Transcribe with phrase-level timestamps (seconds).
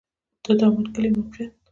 [0.43, 1.53] د دامن کلی موقعیت